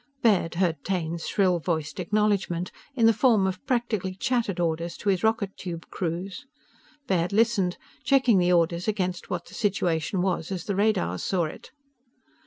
_"Baird 0.23 0.55
heard 0.55 0.77
Taine's 0.83 1.27
shrill 1.27 1.59
voiced 1.59 1.99
acknowledgment 1.99 2.71
in 2.95 3.05
the 3.05 3.13
form 3.13 3.45
of 3.45 3.63
practically 3.67 4.15
chattered 4.15 4.59
orders 4.59 4.97
to 4.97 5.09
his 5.09 5.23
rocket 5.23 5.55
tube 5.55 5.87
crews. 5.91 6.47
Baird 7.05 7.31
listened, 7.31 7.77
checking 8.03 8.39
the 8.39 8.51
orders 8.51 8.87
against 8.87 9.29
what 9.29 9.45
the 9.45 9.53
situation 9.53 10.23
was 10.23 10.51
as 10.51 10.63
the 10.63 10.75
radars 10.75 11.21
saw 11.21 11.43
it. 11.45 11.69